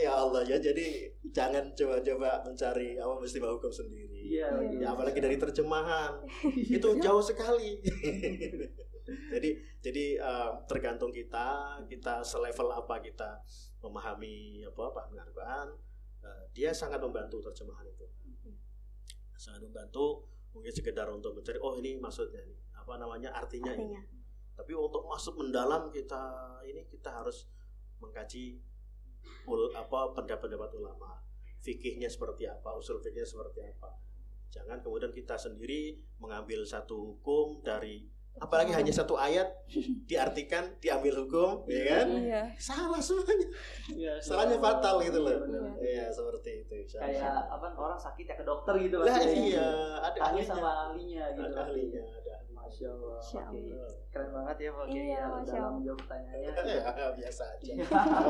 [0.00, 4.40] Ya Allah ya jadi jangan coba-coba mencari apa mesti hukum sendiri.
[4.40, 4.48] Iya.
[4.80, 6.24] Ya apalagi dari terjemahan
[6.56, 7.76] itu jauh sekali.
[9.36, 9.50] jadi
[9.84, 13.42] jadi uh, tergantung kita kita selevel apa kita
[13.84, 15.68] memahami apa apa Al-Quran
[16.22, 18.06] uh, dia sangat membantu terjemahan itu
[19.40, 23.96] sangat membantu mungkin sekedar untuk mencari oh ini maksudnya nih apa namanya artinya, artinya.
[23.96, 24.20] ini
[24.60, 26.20] tapi untuk masuk mendalam kita
[26.68, 27.48] ini kita harus
[27.96, 28.60] mengkaji
[29.48, 31.20] ul, apa pendapat-pendapat ulama.
[31.60, 33.96] Fikihnya seperti apa usul fikihnya seperti apa.
[34.52, 38.04] Jangan kemudian kita sendiri mengambil satu hukum dari
[38.40, 39.46] apalagi hanya satu ayat
[40.08, 42.42] diartikan diambil hukum ya kan iya.
[42.56, 43.48] salah semuanya
[43.92, 45.36] ya, salahnya fatal gitu loh
[45.84, 49.68] iya ya, seperti itu kayak apa orang sakit ya ke dokter gitu lah iya
[50.00, 52.34] ada ahli sama ahlinya gitu ada ahlinya ada
[52.70, 53.18] Masya Allah.
[53.18, 53.90] Masya Allah.
[54.14, 55.72] Keren banget ya Pak Iya, ya, Masya Allah.
[55.74, 56.50] menjawab pertanyaannya.
[56.70, 57.72] ya, biasa aja.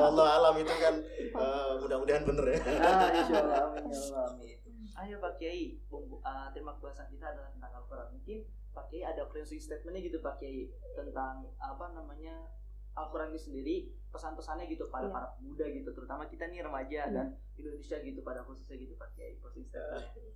[0.01, 0.95] Allah alam itu kan
[1.37, 2.59] uh, mudah-mudahan bener ya.
[2.81, 3.61] Ah, insya Allah.
[3.69, 3.85] Amin.
[3.85, 4.25] Ya Allah.
[4.33, 4.57] Amin.
[4.97, 8.09] Ayo Pak Kiai, uh, tema pembahasan kita adalah tentang Al-Quran.
[8.17, 8.39] Mungkin
[8.71, 12.47] Pak Kiai ada closing statementnya gitu Pak Kiai tentang apa namanya
[12.95, 13.77] Al-Quran ini sendiri
[14.11, 15.15] pesan-pesannya gitu pada yeah.
[15.15, 17.15] para pemuda gitu terutama kita nih remaja yeah.
[17.15, 20.11] dan Indonesia gitu pada khususnya gitu Pak Kiai closing statementnya.
[20.11, 20.31] Uh,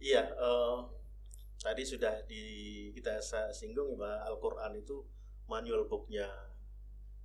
[0.00, 0.88] iya, uh,
[1.60, 2.44] tadi sudah di
[2.96, 3.20] kita
[3.52, 5.04] singgung ya bahwa Al-Quran itu
[5.48, 6.28] manual booknya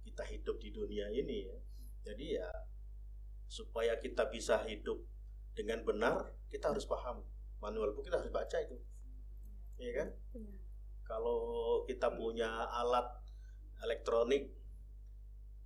[0.04, 1.58] kita hidup di dunia ini ya.
[2.06, 2.48] Jadi ya
[3.48, 5.00] supaya kita bisa hidup
[5.56, 7.24] dengan benar kita harus paham
[7.64, 8.76] manual book kita harus baca itu
[9.80, 10.10] Iya kan?
[10.36, 10.58] Iya.
[11.06, 11.40] Kalau
[11.86, 13.06] kita punya alat
[13.86, 14.50] elektronik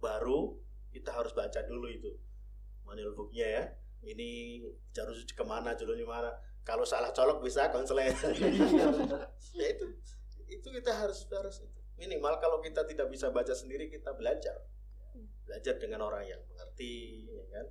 [0.03, 0.57] baru,
[0.91, 2.11] kita harus baca dulu itu
[2.83, 3.63] manual booknya ya.
[3.99, 4.63] Ini
[4.95, 6.31] harus ke mana, jalurnya mana.
[6.63, 8.09] Kalau salah colok bisa konseling.
[9.59, 9.85] ya itu,
[10.47, 11.79] itu kita harus harus itu.
[11.99, 14.55] Minimal kalau kita tidak bisa baca sendiri, kita belajar.
[15.13, 15.27] Iya.
[15.45, 17.65] Belajar dengan orang yang mengerti, ya kan?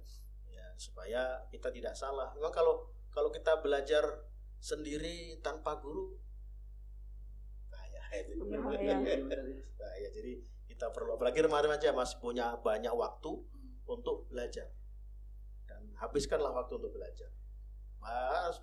[0.53, 2.29] Ya, supaya kita tidak salah.
[2.37, 4.05] Memang kalau kalau kita belajar
[4.61, 6.19] sendiri tanpa guru
[8.09, 10.33] nah, ya jadi
[10.67, 13.35] kita perlu apalagi remaja masih punya banyak waktu
[13.89, 14.69] untuk belajar.
[15.69, 17.29] Dan habiskanlah waktu untuk belajar.
[17.99, 18.63] Mas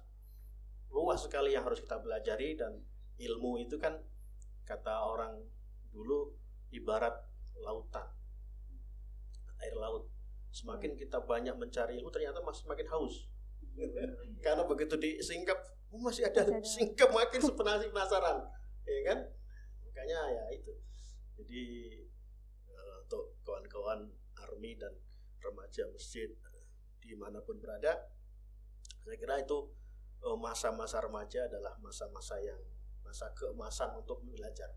[0.96, 2.80] luas sekali yang harus kita pelajari dan
[3.20, 4.00] ilmu itu kan
[4.64, 5.44] kata orang
[5.92, 6.34] dulu
[6.72, 7.14] ibarat
[7.60, 8.08] lautan.
[9.60, 10.08] Air laut.
[10.56, 13.28] Semakin kita banyak mencari ilmu ternyata masih semakin haus.
[14.40, 15.60] Karena begitu disingkap
[15.92, 18.48] oh, masih ada singkap makin penasaran
[18.86, 19.20] ya kan
[19.86, 20.74] makanya ya itu
[21.36, 21.64] jadi
[22.72, 24.94] uh, untuk kawan-kawan army dan
[25.42, 26.30] remaja masjid
[27.06, 28.10] di mana pun berada
[29.06, 29.70] saya kira itu
[30.26, 32.58] eh, masa-masa remaja adalah masa-masa yang
[33.06, 34.74] masa keemasan untuk belajar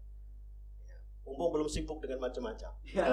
[0.85, 1.01] ya.
[1.25, 2.73] Mumpung belum sibuk dengan macam-macam.
[2.89, 3.09] Ya,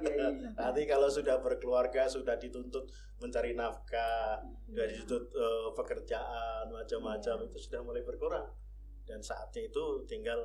[0.00, 0.28] ya.
[0.56, 2.88] Nanti kalau sudah berkeluarga, sudah dituntut
[3.20, 4.90] mencari nafkah, sudah ya.
[4.96, 7.46] dituntut uh, pekerjaan macam-macam ya.
[7.52, 8.48] itu sudah mulai berkurang
[9.08, 10.36] dan saatnya itu tinggal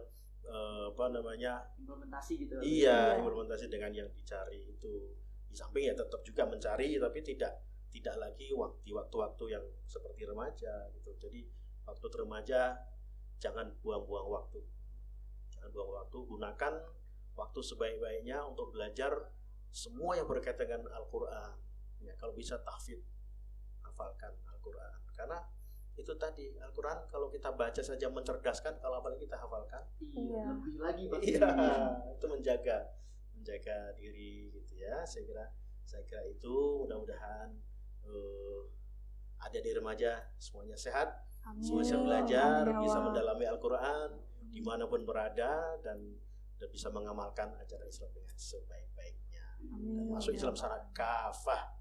[0.47, 2.56] uh, apa namanya implementasi gitu.
[2.63, 5.12] Iya implementasi dengan yang dicari itu.
[5.52, 7.60] Di samping ya tetap juga mencari tapi tidak
[7.91, 11.12] tidak lagi waktu waktu-waktu yang seperti remaja gitu.
[11.19, 11.43] Jadi
[11.84, 12.80] waktu remaja
[13.43, 14.63] jangan buang-buang waktu.
[15.52, 16.73] Jangan buang waktu gunakan
[17.36, 19.12] waktu sebaik-baiknya untuk belajar
[19.73, 21.54] semua yang berkaitan dengan Al-Quran.
[21.99, 23.04] Ya kalau bisa tahfidz
[23.84, 24.97] hafalkan Al-Quran.
[25.13, 25.38] Karena
[25.93, 29.84] itu tadi Al-Quran kalau kita baca saja mencerdaskan kalau apalagi kita hafalkan.
[30.01, 30.45] Iya.
[30.58, 31.25] Lebih lagi pasti.
[31.38, 31.49] Iya
[32.17, 32.77] itu menjaga
[33.38, 35.06] menjaga diri gitu ya.
[35.06, 35.45] Saya kira
[35.86, 37.53] saya kira itu mudah-mudahan
[38.10, 38.65] uh,
[39.38, 41.13] ada di remaja semuanya sehat.
[41.43, 41.60] Amin.
[41.60, 42.79] semua bisa belajar Amin.
[42.79, 44.10] Ya bisa mendalami Al-Quran
[44.48, 46.00] di mana pun berada dan
[46.58, 49.46] dan bisa mengamalkan ajaran Islam dengan sebaik-baiknya.
[50.10, 51.75] Masuk Islam secara kafah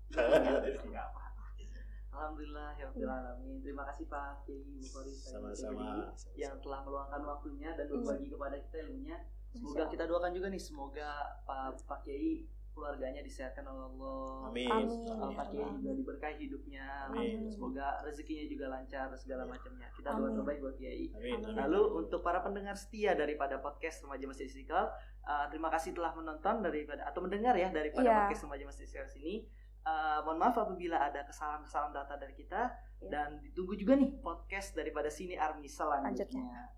[2.12, 3.56] Alhamdulillah ya alamin.
[3.64, 9.16] Terima kasih Pak Kiai Bukhari sama-sama yang telah meluangkan waktunya dan berbagi kepada kita ilmunya.
[9.52, 11.10] Semoga kita doakan juga nih semoga
[11.48, 14.48] Pak Pak Kiai keluarganya disehatkan oleh Allah.
[14.48, 14.68] Amin.
[14.72, 15.36] Amin.
[15.36, 16.86] Pak Kiai juga diberkahi hidupnya.
[17.12, 17.48] Amin.
[17.52, 19.88] Semoga rezekinya juga lancar segala macamnya.
[19.92, 21.12] Kita doa terbaik buat Kiai.
[21.12, 21.40] Amin.
[21.44, 21.56] Amin.
[21.56, 24.88] Lalu untuk para pendengar setia daripada podcast Remaja Masjid Istiqlal,
[25.24, 28.16] uh, terima kasih telah menonton daripada atau mendengar ya daripada Iya.
[28.24, 29.34] podcast Remaja Masjid Istiqlal sini.
[29.83, 32.70] Uh, mohon maaf apabila ada kesalahan-kesalahan data dari kita
[33.03, 33.11] Iya.
[33.11, 36.70] dan ditunggu juga nih podcast daripada sini Army selanjutnya.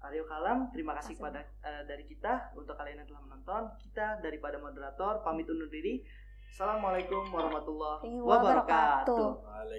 [0.00, 3.62] Aryo Kalam, terima kasih kepada uh, dari kita untuk kalian yang telah menonton.
[3.80, 6.04] Kita daripada moderator pamit undur diri.
[6.50, 8.28] Assalamualaikum warahmatullahi Wabarakatuh.
[8.28, 9.24] wabarakatuh.
[9.44, 9.78] Waalaikumsalam.